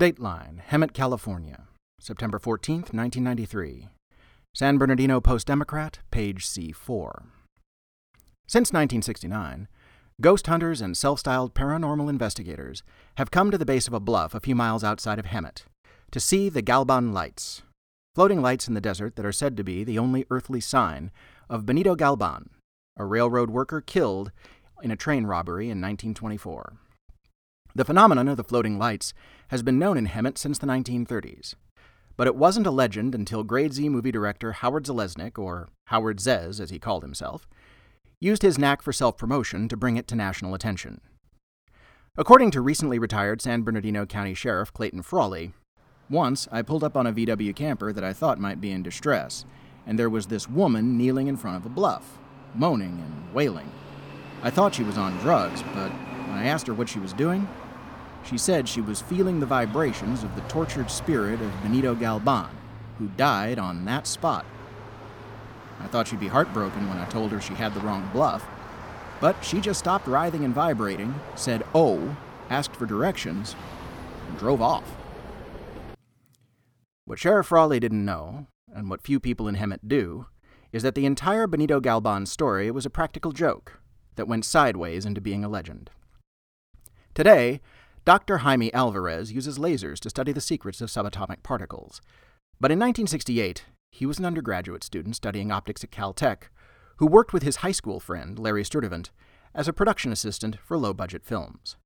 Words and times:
Dateline, 0.00 0.62
Hemet, 0.70 0.94
California, 0.94 1.64
September 2.00 2.38
14, 2.38 2.76
1993. 2.76 3.88
San 4.54 4.78
Bernardino 4.78 5.20
Post 5.20 5.46
Democrat, 5.46 5.98
page 6.10 6.46
C4. 6.46 7.24
Since 8.46 8.72
1969, 8.72 9.68
ghost 10.22 10.46
hunters 10.46 10.80
and 10.80 10.96
self 10.96 11.18
styled 11.18 11.54
paranormal 11.54 12.08
investigators 12.08 12.82
have 13.18 13.30
come 13.30 13.50
to 13.50 13.58
the 13.58 13.66
base 13.66 13.86
of 13.86 13.92
a 13.92 14.00
bluff 14.00 14.34
a 14.34 14.40
few 14.40 14.54
miles 14.54 14.82
outside 14.82 15.18
of 15.18 15.26
Hemet 15.26 15.64
to 16.12 16.18
see 16.18 16.48
the 16.48 16.62
Galban 16.62 17.12
lights, 17.12 17.60
floating 18.14 18.40
lights 18.40 18.68
in 18.68 18.72
the 18.72 18.80
desert 18.80 19.16
that 19.16 19.26
are 19.26 19.32
said 19.32 19.54
to 19.58 19.62
be 19.62 19.84
the 19.84 19.98
only 19.98 20.24
earthly 20.30 20.62
sign 20.62 21.10
of 21.50 21.66
Benito 21.66 21.94
Galban, 21.94 22.48
a 22.96 23.04
railroad 23.04 23.50
worker 23.50 23.82
killed 23.82 24.32
in 24.82 24.90
a 24.90 24.96
train 24.96 25.26
robbery 25.26 25.66
in 25.66 25.78
1924. 25.78 26.78
The 27.74 27.84
phenomenon 27.84 28.26
of 28.26 28.36
the 28.36 28.44
floating 28.44 28.78
lights 28.78 29.14
has 29.48 29.62
been 29.62 29.78
known 29.78 29.96
in 29.96 30.08
Hemet 30.08 30.38
since 30.38 30.58
the 30.58 30.66
1930s, 30.66 31.54
but 32.16 32.26
it 32.26 32.34
wasn't 32.34 32.66
a 32.66 32.70
legend 32.70 33.14
until 33.14 33.44
Grade 33.44 33.72
Z 33.72 33.88
movie 33.88 34.10
director 34.10 34.52
Howard 34.52 34.84
Zalesnik, 34.84 35.38
or 35.38 35.68
Howard 35.86 36.18
Zez 36.18 36.60
as 36.60 36.70
he 36.70 36.78
called 36.80 37.02
himself, 37.02 37.48
used 38.18 38.42
his 38.42 38.58
knack 38.58 38.82
for 38.82 38.92
self 38.92 39.16
promotion 39.16 39.68
to 39.68 39.76
bring 39.76 39.96
it 39.96 40.08
to 40.08 40.16
national 40.16 40.54
attention. 40.54 41.00
According 42.16 42.50
to 42.52 42.60
recently 42.60 42.98
retired 42.98 43.40
San 43.40 43.62
Bernardino 43.62 44.04
County 44.04 44.34
Sheriff 44.34 44.72
Clayton 44.72 45.02
Frawley, 45.02 45.52
once 46.10 46.48
I 46.50 46.62
pulled 46.62 46.82
up 46.82 46.96
on 46.96 47.06
a 47.06 47.12
VW 47.12 47.54
camper 47.54 47.92
that 47.92 48.02
I 48.02 48.12
thought 48.12 48.40
might 48.40 48.60
be 48.60 48.72
in 48.72 48.82
distress, 48.82 49.44
and 49.86 49.96
there 49.96 50.10
was 50.10 50.26
this 50.26 50.48
woman 50.48 50.98
kneeling 50.98 51.28
in 51.28 51.36
front 51.36 51.56
of 51.56 51.66
a 51.66 51.74
bluff, 51.74 52.18
moaning 52.52 53.00
and 53.00 53.32
wailing. 53.32 53.70
I 54.42 54.50
thought 54.50 54.74
she 54.74 54.82
was 54.82 54.98
on 54.98 55.16
drugs, 55.18 55.62
but 55.72 55.92
I 56.30 56.46
asked 56.46 56.66
her 56.66 56.74
what 56.74 56.88
she 56.88 56.98
was 56.98 57.12
doing, 57.12 57.48
she 58.24 58.38
said 58.38 58.68
she 58.68 58.80
was 58.80 59.00
feeling 59.00 59.40
the 59.40 59.46
vibrations 59.46 60.22
of 60.22 60.34
the 60.34 60.42
tortured 60.42 60.90
spirit 60.90 61.40
of 61.40 61.62
Benito 61.62 61.94
Galban, 61.94 62.48
who 62.98 63.08
died 63.16 63.58
on 63.58 63.84
that 63.86 64.06
spot. 64.06 64.44
I 65.80 65.86
thought 65.86 66.08
she'd 66.08 66.20
be 66.20 66.28
heartbroken 66.28 66.88
when 66.88 66.98
I 66.98 67.08
told 67.08 67.32
her 67.32 67.40
she 67.40 67.54
had 67.54 67.74
the 67.74 67.80
wrong 67.80 68.08
bluff, 68.12 68.46
but 69.20 69.42
she 69.44 69.60
just 69.60 69.78
stopped 69.80 70.06
writhing 70.06 70.44
and 70.44 70.54
vibrating, 70.54 71.14
said 71.34 71.64
oh, 71.74 72.16
asked 72.50 72.76
for 72.76 72.86
directions, 72.86 73.56
and 74.28 74.38
drove 74.38 74.60
off. 74.60 74.84
What 77.06 77.18
Sheriff 77.18 77.46
Frawley 77.46 77.80
didn't 77.80 78.04
know, 78.04 78.46
and 78.72 78.88
what 78.88 79.02
few 79.02 79.18
people 79.18 79.48
in 79.48 79.56
Hemet 79.56 79.88
do, 79.88 80.26
is 80.72 80.82
that 80.82 80.94
the 80.94 81.06
entire 81.06 81.46
Benito 81.46 81.80
Galban 81.80 82.28
story 82.28 82.70
was 82.70 82.86
a 82.86 82.90
practical 82.90 83.32
joke 83.32 83.80
that 84.14 84.28
went 84.28 84.44
sideways 84.44 85.04
into 85.04 85.20
being 85.20 85.44
a 85.44 85.48
legend. 85.48 85.90
Today, 87.20 87.60
Dr. 88.06 88.38
Jaime 88.38 88.72
Alvarez 88.72 89.30
uses 89.30 89.58
lasers 89.58 89.98
to 89.98 90.08
study 90.08 90.32
the 90.32 90.40
secrets 90.40 90.80
of 90.80 90.88
subatomic 90.88 91.42
particles. 91.42 92.00
But 92.58 92.70
in 92.70 92.78
1968, 92.78 93.66
he 93.90 94.06
was 94.06 94.18
an 94.18 94.24
undergraduate 94.24 94.82
student 94.82 95.16
studying 95.16 95.52
optics 95.52 95.84
at 95.84 95.90
Caltech 95.90 96.44
who 96.96 97.06
worked 97.06 97.34
with 97.34 97.42
his 97.42 97.56
high 97.56 97.72
school 97.72 98.00
friend, 98.00 98.38
Larry 98.38 98.64
Sturtevant, 98.64 99.10
as 99.54 99.68
a 99.68 99.74
production 99.74 100.12
assistant 100.12 100.56
for 100.64 100.78
low 100.78 100.94
budget 100.94 101.22
films. 101.22 101.76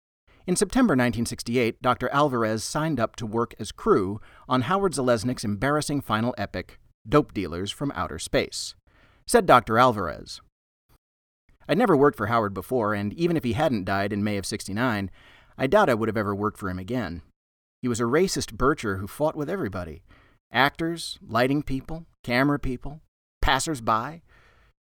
In 0.47 0.55
September 0.55 0.93
1968, 0.93 1.83
Dr. 1.83 2.09
Alvarez 2.11 2.63
signed 2.63 3.01
up 3.01 3.17
to 3.17 3.27
work 3.27 3.57
as 3.59 3.73
crew 3.73 4.21
on 4.49 4.61
Howard 4.61 4.93
Zalesnik's 4.93 5.43
embarrassing 5.43 6.01
final 6.01 6.33
epic, 6.39 6.79
Dope 7.09 7.35
Dealers 7.35 7.73
from 7.73 7.91
Outer 7.97 8.21
Space. 8.21 8.77
Said 9.27 9.47
Dr. 9.47 9.79
Alvarez, 9.79 10.41
I'd 11.69 11.79
never 11.79 11.97
worked 11.97 12.17
for 12.17 12.27
Howard 12.27 12.55
before, 12.55 12.95
and 12.95 13.13
even 13.15 13.37
if 13.37 13.45
he 13.45 13.55
hadn't 13.55 13.85
died 13.85 14.13
in 14.13 14.25
May 14.25 14.37
of 14.37 14.47
69, 14.47 15.11
I 15.57 15.67
doubt 15.67 15.89
I 15.89 15.95
would 15.95 16.09
have 16.09 16.17
ever 16.17 16.35
worked 16.35 16.59
for 16.59 16.69
him 16.69 16.79
again. 16.79 17.23
He 17.83 17.89
was 17.89 18.01
a 18.01 18.05
racist 18.05 18.57
bircher 18.57 18.99
who 18.99 19.07
fought 19.07 19.37
with 19.37 19.51
everybody 19.51 20.03
actors, 20.53 21.19
lighting 21.27 21.63
people, 21.63 22.07
camera 22.23 22.59
people, 22.59 23.01
passers 23.43 23.81
by. 23.81 24.23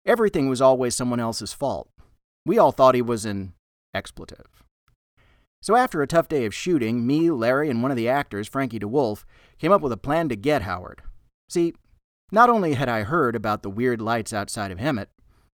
Everything 0.06 0.50
was 0.50 0.62
always 0.62 0.96
someone 0.96 1.20
else's 1.20 1.54
fault. 1.54 1.90
We 2.46 2.58
all 2.58 2.72
thought 2.72 2.96
he 2.96 3.02
was 3.02 3.26
an 3.26 3.54
expletive. 3.94 4.64
So 5.62 5.76
after 5.76 6.02
a 6.02 6.08
tough 6.08 6.28
day 6.28 6.46
of 6.46 6.54
shooting, 6.54 7.06
me, 7.06 7.30
Larry, 7.30 7.70
and 7.70 7.82
one 7.82 7.92
of 7.92 7.98
the 7.98 8.10
actors, 8.10 8.48
Frankie 8.48 8.80
DeWolf, 8.80 9.24
came 9.60 9.72
up 9.72 9.82
with 9.82 9.92
a 9.92 9.98
plan 9.98 10.28
to 10.30 10.36
get 10.36 10.64
Howard. 10.64 11.04
See, 11.50 11.74
not 12.32 12.50
only 12.50 12.74
had 12.74 12.90
I 12.90 13.04
heard 13.04 13.36
about 13.36 13.62
the 13.62 13.70
weird 13.70 14.02
lights 14.02 14.34
outside 14.34 14.72
of 14.72 14.80
Hemet, 14.80 15.08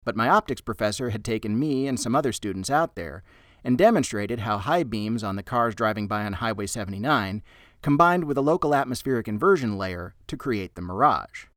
but 0.07 0.15
my 0.15 0.29
optics 0.29 0.61
professor 0.61 1.09
had 1.09 1.25
taken 1.25 1.59
me 1.59 1.85
and 1.85 1.99
some 1.99 2.15
other 2.15 2.31
students 2.31 2.69
out 2.69 2.95
there 2.95 3.23
and 3.61 3.77
demonstrated 3.77 4.39
how 4.39 4.57
high 4.57 4.81
beams 4.81 5.21
on 5.21 5.35
the 5.35 5.43
cars 5.43 5.75
driving 5.75 6.07
by 6.07 6.23
on 6.23 6.31
Highway 6.31 6.65
79 6.65 7.43
combined 7.81 8.23
with 8.23 8.37
a 8.37 8.41
local 8.41 8.73
atmospheric 8.73 9.27
inversion 9.27 9.77
layer 9.77 10.15
to 10.27 10.37
create 10.37 10.75
the 10.75 10.81
mirage. 10.81 11.47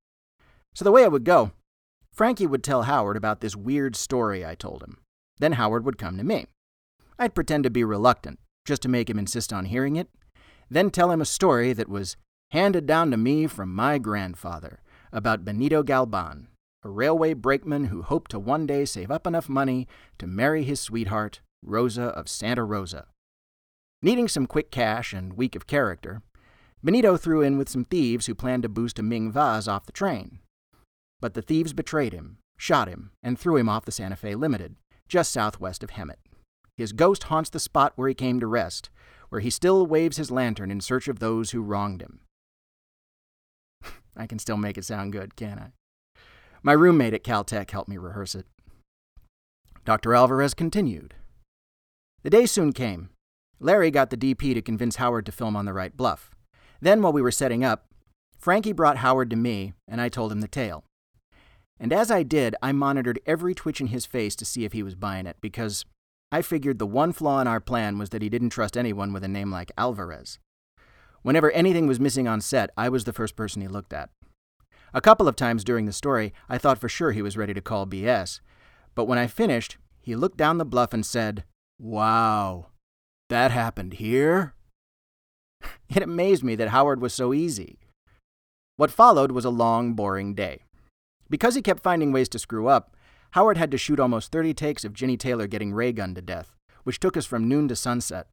So 0.75 0.85
the 0.85 0.91
way 0.91 1.05
it 1.05 1.13
would 1.13 1.23
go, 1.23 1.53
Frankie 2.13 2.49
would 2.49 2.65
tell 2.65 2.83
Howard 2.83 3.17
about 3.17 3.41
this 3.41 3.55
weird 3.55 3.95
story 3.95 4.45
I 4.45 4.57
told 4.57 4.83
him. 4.83 4.99
Then 5.39 5.53
Howard 5.53 5.85
would 5.85 5.97
come 5.97 6.19
to 6.19 6.25
me. 6.25 6.47
I'd 7.21 7.37
pretend 7.37 7.63
to 7.63 7.71
be 7.71 7.85
reluctant, 7.85 8.41
just 8.65 8.83
to 8.83 8.89
make 8.89 9.09
him 9.09 9.19
insist 9.21 9.53
on 9.53 9.67
hearing 9.67 9.95
it, 9.95 10.09
then 10.69 10.91
tell 10.91 11.13
him 11.13 11.21
a 11.21 11.25
story 11.25 11.73
that 11.75 11.89
was 11.89 12.17
handed 12.51 12.85
down 12.85 13.13
to 13.13 13.17
me 13.17 13.47
from 13.47 13.73
my 13.73 13.99
grandfather 13.99 14.81
about 15.13 15.45
Benito 15.45 15.85
Galban, 15.85 16.49
a 16.83 16.89
railway 16.89 17.35
brakeman 17.35 17.87
who 17.87 18.03
hoped 18.03 18.31
to 18.31 18.39
one 18.39 18.67
day 18.67 18.85
save 18.85 19.11
up 19.11 19.27
enough 19.27 19.49
money 19.49 19.87
to 20.19 20.27
marry 20.27 20.65
his 20.65 20.81
sweetheart, 20.81 21.41
Rosa 21.63 22.05
of 22.05 22.29
Santa 22.29 22.65
Rosa. 22.65 23.07
Needing 24.03 24.29
some 24.29 24.47
quick 24.47 24.71
cash 24.71 25.13
and 25.13 25.35
weak 25.35 25.55
of 25.55 25.67
character, 25.67 26.23
Benito 26.83 27.19
threw 27.19 27.43
in 27.43 27.59
with 27.59 27.69
some 27.69 27.85
thieves 27.85 28.27
who 28.27 28.35
planned 28.35 28.63
to 28.63 28.69
boost 28.69 28.99
a 28.99 29.03
Ming 29.03 29.31
vase 29.31 29.69
off 29.69 29.85
the 29.85 29.93
train. 29.93 30.39
But 31.21 31.35
the 31.35 31.43
thieves 31.43 31.75
betrayed 31.75 32.15
him, 32.15 32.39
shot 32.57 32.89
him, 32.89 33.11
and 33.23 33.39
threw 33.39 33.57
him 33.57 33.69
off 33.69 33.85
the 33.85 33.93
Santa 33.93 34.17
Fe 34.17 34.35
Limited, 34.35 34.77
just 35.07 35.33
southwest 35.33 35.83
of 35.83 35.91
Hemet. 35.91 36.17
His 36.79 36.93
ghost 36.93 37.25
haunts 37.25 37.51
the 37.51 37.61
spot 37.61 37.93
where 37.97 38.09
he 38.09 38.15
came 38.15 38.41
to 38.41 38.47
rest, 38.47 38.89
where 39.29 39.43
he 39.43 39.51
still 39.51 39.87
waves 39.87 40.17
his 40.17 40.31
lantern 40.31 40.71
in 40.71 40.81
search 40.81 41.09
of 41.09 41.19
those 41.19 41.51
who 41.51 41.61
wronged 41.61 42.01
him. 42.01 42.21
I 44.17 44.27
can 44.27 44.39
still 44.39 44.57
make 44.57 44.79
it 44.79 44.87
sound 44.87 45.13
good, 45.13 45.37
can 45.37 45.59
I? 45.59 45.73
My 46.63 46.73
roommate 46.73 47.15
at 47.15 47.25
Caltech 47.25 47.71
helped 47.71 47.89
me 47.89 47.97
rehearse 47.97 48.35
it. 48.35 48.47
Dr. 49.85 50.15
Alvarez 50.15 50.53
continued. 50.53 51.15
The 52.23 52.31
day 52.31 52.45
soon 52.45 52.73
came. 52.73 53.09
Larry 53.59 53.91
got 53.91 54.11
the 54.11 54.17
DP 54.17 54.55
to 54.55 54.63
convince 54.63 54.97
Howard 54.97 55.27
to 55.27 55.33
film 55.33 55.57
on 55.57 55.65
the 55.65 55.73
right 55.73 55.97
bluff. 55.97 56.31
Then, 56.81 57.01
while 57.01 57.13
we 57.13 57.23
were 57.23 57.31
setting 57.31 57.65
up, 57.65 57.87
Frankie 58.39 58.73
brought 58.73 58.99
Howard 58.99 59.31
to 59.31 59.37
me, 59.37 59.73
and 59.89 60.01
I 60.01 60.09
told 60.09 60.33
him 60.33 60.41
the 60.41 60.49
tale. 60.49 60.85
And 61.79 61.93
as 61.93 62.11
I 62.11 62.23
did, 62.23 62.55
I 62.63 62.73
monitored 62.73 63.21
every 63.27 63.55
twitch 63.55 63.81
in 63.81 63.89
his 63.89 64.05
face 64.05 64.37
to 64.37 64.45
see 64.45 64.65
if 64.65 64.73
he 64.73 64.83
was 64.83 64.95
buying 64.95 65.27
it, 65.27 65.37
because 65.41 65.87
I 66.31 66.43
figured 66.43 66.79
the 66.79 66.87
one 66.87 67.13
flaw 67.13 67.41
in 67.41 67.47
our 67.47 67.61
plan 67.61 67.99
was 67.99 68.11
that 68.11 68.23
he 68.23 68.29
didn't 68.29 68.51
trust 68.51 68.77
anyone 68.77 69.13
with 69.13 69.25
a 69.25 69.29
name 69.29 69.51
like 69.51 69.73
Alvarez. 69.79 70.39
Whenever 71.23 71.51
anything 71.53 71.87
was 71.87 72.01
missing 72.01 72.29
on 72.29 72.41
set, 72.41 72.71
I 72.77 72.89
was 72.89 73.05
the 73.05 73.13
first 73.13 73.35
person 73.35 73.63
he 73.63 73.69
looked 73.69 73.93
at. 73.93 74.11
A 74.93 75.01
couple 75.01 75.29
of 75.29 75.37
times 75.37 75.65
during 75.65 75.87
the 75.87 75.93
story, 75.93 76.33
I 76.49 76.59
thought 76.59 76.79
for 76.79 76.89
sure 76.89 77.13
he 77.13 77.23
was 77.23 77.37
ready 77.37 77.55
to 77.55 77.61
call 77.61 77.87
BS, 77.87 78.41
but 78.95 79.05
when 79.05 79.19
I 79.19 79.27
finished, 79.27 79.77
he 80.01 80.17
looked 80.17 80.37
down 80.37 80.59
the 80.59 80.65
bluff 80.65 80.93
and 80.93 81.07
said, 81.07 81.45
Wow, 81.79 82.67
that 83.29 83.51
happened 83.51 83.95
here? 83.95 84.55
It 85.89 86.03
amazed 86.03 86.45
me 86.45 86.55
that 86.55 86.69
Howard 86.69 87.01
was 87.01 87.13
so 87.13 87.35
easy. 87.35 87.79
What 88.77 88.93
followed 88.93 89.33
was 89.33 89.45
a 89.45 89.51
long, 89.51 89.95
boring 89.95 90.35
day. 90.35 90.63
Because 91.29 91.55
he 91.55 91.63
kept 91.63 91.83
finding 91.83 92.13
ways 92.13 92.29
to 92.31 92.39
screw 92.39 92.69
up, 92.69 92.97
Howard 93.33 93.57
had 93.57 93.71
to 93.73 93.79
shoot 93.79 94.01
almost 94.01 94.33
30 94.33 94.55
takes 94.55 94.85
of 94.85 94.93
Ginny 94.93 95.17
Taylor 95.17 95.47
getting 95.47 95.73
ray 95.73 95.93
gunned 95.93 96.17
to 96.17 96.23
death, 96.23 96.55
which 96.85 96.99
took 96.99 97.17
us 97.17 97.27
from 97.27 97.49
noon 97.49 97.69
to 97.69 97.77
sunset. 97.77 98.29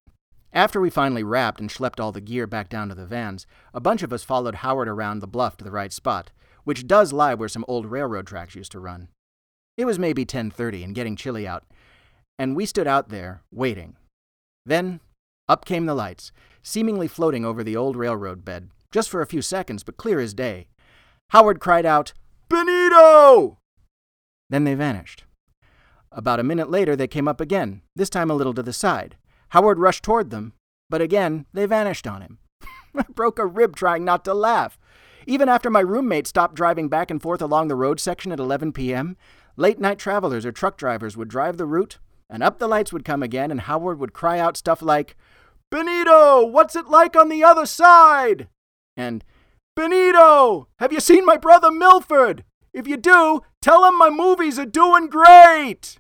After 0.54 0.80
we 0.80 0.90
finally 0.90 1.24
wrapped 1.24 1.60
and 1.60 1.70
schlepped 1.70 2.00
all 2.00 2.12
the 2.12 2.22
gear 2.22 2.48
back 2.48 2.70
down 2.70 2.90
to 2.90 2.96
the 2.96 3.06
vans, 3.06 3.46
a 3.74 3.80
bunch 3.80 4.02
of 4.02 4.14
us 4.14 4.24
followed 4.24 4.56
Howard 4.56 4.88
around 4.88 5.20
the 5.20 5.28
bluff 5.28 5.58
to 5.58 5.64
the 5.64 5.72
right 5.72 5.92
spot, 5.92 6.32
which 6.68 6.86
does 6.86 7.14
lie 7.14 7.34
where 7.34 7.48
some 7.48 7.64
old 7.66 7.86
railroad 7.86 8.28
tracks 8.28 8.54
used 8.54 8.74
to 8.74 8.80
run. 8.82 9.08
It 9.78 9.86
was 9.86 9.98
maybe 9.98 10.26
10:30 10.26 10.84
and 10.84 10.94
getting 10.94 11.16
chilly 11.16 11.48
out, 11.48 11.64
and 12.38 12.58
we 12.58 12.66
stood 12.66 12.88
out 12.88 13.08
there 13.08 13.42
waiting. 13.54 13.96
Then 14.66 15.00
up 15.48 15.64
came 15.64 15.86
the 15.86 15.96
lights, 15.96 16.34
seemingly 16.62 17.08
floating 17.08 17.46
over 17.46 17.64
the 17.64 17.78
old 17.78 17.96
railroad 17.96 18.44
bed, 18.44 18.70
just 18.92 19.10
for 19.10 19.22
a 19.22 19.26
few 19.26 19.42
seconds, 19.42 19.86
but 19.86 19.96
clear 19.96 20.20
as 20.20 20.34
day. 20.34 20.68
Howard 21.30 21.62
cried 21.62 21.86
out, 21.86 22.12
Benito! 22.50 23.60
Then 24.50 24.66
they 24.66 24.74
vanished. 24.74 25.24
About 26.12 26.42
a 26.42 26.44
minute 26.44 26.70
later, 26.70 26.98
they 26.98 27.08
came 27.08 27.30
up 27.30 27.40
again, 27.40 27.82
this 27.96 28.10
time 28.10 28.30
a 28.30 28.36
little 28.36 28.54
to 28.54 28.62
the 28.62 28.74
side. 28.74 29.16
Howard 29.52 29.80
rushed 29.80 30.04
toward 30.04 30.32
them, 30.32 30.52
but 30.90 31.00
again 31.00 31.46
they 31.54 31.66
vanished 31.66 32.06
on 32.06 32.22
him. 32.22 32.40
I 32.94 33.04
broke 33.04 33.40
a 33.40 33.46
rib 33.46 33.78
trying 33.78 34.04
not 34.04 34.26
to 34.26 34.34
laugh. 34.34 34.78
Even 35.30 35.50
after 35.50 35.70
my 35.70 35.82
roommate 35.82 36.26
stopped 36.26 36.56
driving 36.56 36.88
back 36.88 37.12
and 37.12 37.22
forth 37.22 37.42
along 37.42 37.68
the 37.68 37.76
road 37.76 38.00
section 38.00 38.32
at 38.32 38.40
11 38.40 38.72
p.m., 38.72 39.18
late 39.58 39.78
night 39.78 40.00
travelers 40.00 40.46
or 40.46 40.54
truck 40.54 40.78
drivers 40.78 41.18
would 41.18 41.28
drive 41.28 41.58
the 41.58 41.66
route, 41.66 42.00
and 42.30 42.42
up 42.42 42.60
the 42.60 42.68
lights 42.68 42.94
would 42.94 43.04
come 43.04 43.22
again, 43.22 43.52
and 43.52 43.62
Howard 43.62 44.00
would 44.00 44.14
cry 44.14 44.40
out 44.40 44.56
stuff 44.56 44.82
like, 44.82 45.18
Benito, 45.70 46.46
what's 46.46 46.78
it 46.78 46.88
like 46.88 47.18
on 47.18 47.28
the 47.28 47.44
other 47.44 47.66
side? 47.66 48.48
And, 48.96 49.26
Benito, 49.76 50.70
have 50.80 50.94
you 50.94 51.02
seen 51.02 51.26
my 51.26 51.36
brother 51.36 51.72
Milford? 51.72 52.46
If 52.74 52.88
you 52.88 52.96
do, 52.96 53.42
tell 53.62 53.84
him 53.84 53.98
my 53.98 54.10
movies 54.10 54.58
are 54.58 54.66
doing 54.66 55.10
great. 55.10 56.00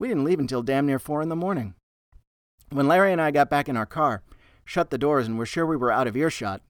We 0.00 0.08
didn't 0.08 0.24
leave 0.24 0.40
until 0.40 0.64
damn 0.64 0.86
near 0.86 0.98
four 0.98 1.22
in 1.22 1.28
the 1.28 1.36
morning. 1.36 1.74
When 2.70 2.88
Larry 2.88 3.12
and 3.12 3.20
I 3.20 3.30
got 3.30 3.48
back 3.48 3.68
in 3.68 3.76
our 3.76 3.86
car, 3.86 4.22
shut 4.64 4.90
the 4.90 4.98
doors, 4.98 5.28
and 5.28 5.38
were 5.38 5.46
sure 5.46 5.66
we 5.66 5.76
were 5.76 5.92
out 5.92 6.08
of 6.08 6.16
earshot, 6.16 6.62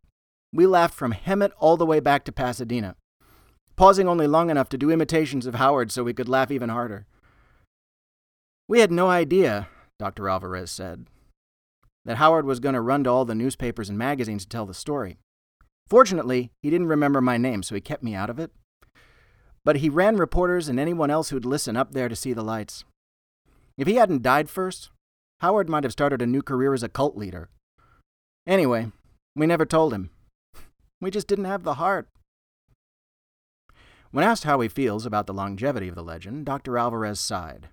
we 0.53 0.67
laughed 0.67 0.95
from 0.95 1.13
Hemet 1.13 1.53
all 1.59 1.77
the 1.77 1.87
way 1.87 2.01
back 2.01 2.25
to 2.25 2.33
Pasadena, 2.33 2.97
pausing 3.77 4.09
only 4.09 4.27
long 4.27 4.51
enough 4.51 4.69
to 4.71 4.79
do 4.79 4.91
imitations 4.91 5.47
of 5.47 5.55
Howard 5.55 5.93
so 5.93 6.05
we 6.05 6.15
could 6.15 6.29
laugh 6.29 6.51
even 6.51 6.69
harder. 6.69 7.07
We 8.69 8.81
had 8.81 8.93
no 8.93 9.09
idea, 9.09 9.69
Dr. 9.99 10.29
Alvarez 10.29 10.71
said, 10.71 11.07
that 12.05 12.17
Howard 12.17 12.47
was 12.47 12.61
going 12.61 12.75
to 12.75 12.81
run 12.81 13.05
to 13.05 13.11
all 13.11 13.25
the 13.25 13.35
newspapers 13.35 13.89
and 13.89 13.99
magazines 13.99 14.45
to 14.45 14.49
tell 14.49 14.67
the 14.67 14.75
story. 14.75 15.19
Fortunately, 15.89 16.53
he 16.63 16.71
didn't 16.71 16.87
remember 16.87 17.21
my 17.21 17.37
name, 17.37 17.63
so 17.63 17.75
he 17.75 17.81
kept 17.81 18.03
me 18.03 18.15
out 18.15 18.31
of 18.31 18.39
it. 18.39 18.53
But 19.65 19.77
he 19.77 19.89
ran 19.89 20.17
reporters 20.17 20.69
and 20.69 20.79
anyone 20.79 21.11
else 21.11 21.31
who'd 21.31 21.45
listen 21.45 21.77
up 21.77 21.93
there 21.93 22.09
to 22.09 22.17
see 22.17 22.33
the 22.33 22.45
lights. 22.45 22.85
If 23.77 23.87
he 23.87 23.97
hadn't 23.97 24.23
died 24.23 24.49
first, 24.49 24.91
Howard 25.41 25.69
might 25.69 25.85
have 25.85 25.93
started 25.93 26.23
a 26.23 26.27
new 26.27 26.43
career 26.43 26.73
as 26.75 26.83
a 26.83 26.89
cult 26.89 27.17
leader. 27.17 27.51
Anyway, 28.47 28.93
we 29.35 29.47
never 29.47 29.67
told 29.67 29.93
him. 29.93 30.11
We 31.01 31.11
just 31.11 31.27
didn't 31.27 31.47
have 31.47 31.63
the 31.63 31.75
heart. 31.75 32.09
When 34.11 34.25
asked 34.25 34.45
how 34.45 34.61
he 34.61 34.69
feels 34.69 35.07
about 35.07 35.27
the 35.27 35.35
longevity 35.35 35.89
of 35.89 35.95
the 35.95 36.03
legend, 36.03 36.45
Dr. 36.45 36.77
Alvarez 36.77 37.21
sighed. 37.21 37.69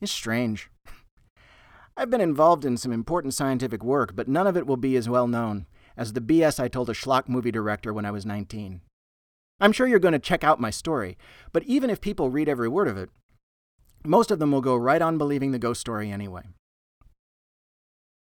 It's 0.00 0.12
strange. 0.12 0.70
I've 1.96 2.10
been 2.10 2.20
involved 2.20 2.64
in 2.64 2.76
some 2.76 2.92
important 2.92 3.34
scientific 3.34 3.82
work, 3.82 4.14
but 4.14 4.28
none 4.28 4.46
of 4.46 4.56
it 4.56 4.66
will 4.66 4.76
be 4.76 4.96
as 4.96 5.08
well 5.08 5.26
known 5.26 5.66
as 5.96 6.12
the 6.12 6.20
BS 6.20 6.60
I 6.60 6.68
told 6.68 6.88
a 6.88 6.94
schlock 6.94 7.28
movie 7.28 7.50
director 7.50 7.92
when 7.92 8.04
I 8.04 8.12
was 8.12 8.24
19. 8.24 8.82
I'm 9.60 9.72
sure 9.72 9.88
you're 9.88 9.98
going 9.98 10.12
to 10.12 10.20
check 10.20 10.44
out 10.44 10.60
my 10.60 10.70
story, 10.70 11.18
but 11.52 11.64
even 11.64 11.90
if 11.90 12.00
people 12.00 12.30
read 12.30 12.48
every 12.48 12.68
word 12.68 12.86
of 12.86 12.96
it, 12.96 13.10
most 14.04 14.30
of 14.30 14.38
them 14.38 14.52
will 14.52 14.60
go 14.60 14.76
right 14.76 15.02
on 15.02 15.18
believing 15.18 15.50
the 15.50 15.58
ghost 15.58 15.80
story 15.80 16.10
anyway. 16.12 16.42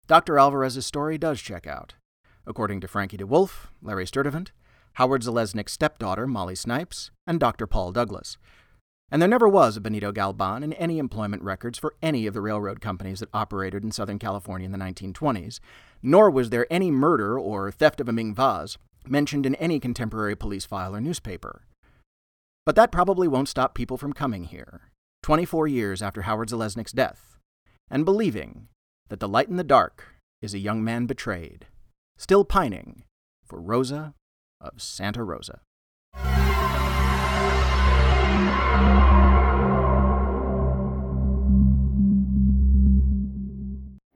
Dr. 0.08 0.40
Alvarez's 0.40 0.88
story 0.88 1.20
does 1.20 1.40
check 1.40 1.68
out. 1.68 1.94
According 2.50 2.82
to 2.82 2.88
Frankie 2.88 3.18
DeWolf, 3.18 3.68
Larry 3.80 4.08
Sturtevant, 4.08 4.52
Howard 4.94 5.22
Zalesnik's 5.22 5.72
stepdaughter, 5.72 6.26
Molly 6.26 6.56
Snipes, 6.56 7.12
and 7.28 7.40
Dr. 7.40 7.68
Paul 7.68 7.92
Douglas. 7.92 8.40
And 9.12 9.22
there 9.22 9.30
never 9.30 9.48
was 9.48 9.78
a 9.78 9.82
Benito 9.82 10.12
Galban 10.12 10.64
in 10.64 10.74
any 10.74 10.98
employment 10.98 11.44
records 11.44 11.78
for 11.78 11.94
any 12.02 12.26
of 12.26 12.34
the 12.34 12.42
railroad 12.42 12.82
companies 12.82 13.20
that 13.20 13.30
operated 13.36 13.84
in 13.84 13.92
Southern 13.92 14.18
California 14.18 14.66
in 14.66 14.72
the 14.72 14.80
1920s, 14.80 15.60
nor 16.02 16.32
was 16.32 16.50
there 16.50 16.66
any 16.72 16.90
murder 16.90 17.40
or 17.40 17.72
theft 17.72 18.02
of 18.02 18.10
a 18.10 18.12
Ming 18.12 18.34
vase 18.34 18.80
mentioned 19.06 19.46
in 19.46 19.54
any 19.56 19.80
contemporary 19.80 20.36
police 20.36 20.66
file 20.66 20.96
or 20.96 21.02
newspaper. 21.02 21.68
But 22.66 22.76
that 22.76 22.92
probably 22.92 23.28
won't 23.28 23.48
stop 23.48 23.76
people 23.76 23.98
from 23.98 24.14
coming 24.14 24.46
here, 24.46 24.82
24 25.22 25.68
years 25.68 26.02
after 26.02 26.24
Howard 26.24 26.50
Zalesnik's 26.50 26.92
death, 26.92 27.38
and 27.92 28.06
believing 28.06 28.70
that 29.10 29.20
the 29.20 29.28
light 29.28 29.50
in 29.50 29.58
the 29.58 29.64
dark 29.64 30.16
is 30.42 30.56
a 30.56 30.60
young 30.60 30.84
man 30.84 31.06
betrayed, 31.06 31.68
still 32.20 32.44
pining 32.44 33.04
for 33.46 33.62
Rosa 33.62 34.14
of 34.60 34.82
Santa 34.82 35.24
Rosa. 35.24 35.62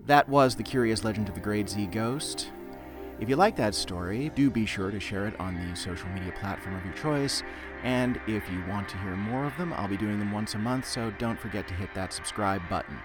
That 0.06 0.28
was 0.28 0.58
The 0.58 0.64
Curious 0.64 1.06
Legend 1.06 1.30
of 1.30 1.36
the 1.36 1.40
Grade 1.40 1.70
Z 1.70 1.86
Ghost. 1.88 2.52
If 3.22 3.30
you 3.30 3.38
like 3.38 3.56
that 3.56 3.74
story, 3.74 4.30
do 4.36 4.50
be 4.50 4.66
sure 4.66 4.92
to 4.92 5.00
share 5.00 5.26
it 5.26 5.40
on 5.40 5.56
the 5.56 5.74
social 5.78 6.10
media 6.10 6.34
platform 6.38 6.76
of 6.76 6.84
your 6.84 6.94
choice. 6.96 7.42
And 7.84 8.20
if 8.28 8.44
you 8.52 8.62
want 8.68 8.90
to 8.90 8.98
hear 8.98 9.16
more 9.16 9.46
of 9.46 9.56
them, 9.58 9.72
I'll 9.72 9.88
be 9.88 9.96
doing 9.96 10.20
them 10.20 10.34
once 10.34 10.56
a 10.56 10.60
month, 10.60 10.86
so 10.86 11.10
don't 11.20 11.40
forget 11.40 11.70
to 11.70 11.74
hit 11.74 11.90
that 11.96 12.12
subscribe 12.12 12.62
button. 12.70 13.00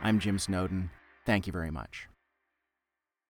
I'm 0.00 0.20
Jim 0.20 0.38
Snowden. 0.38 0.90
Thank 1.26 1.48
you 1.48 1.52
very 1.52 1.72
much. 1.72 2.08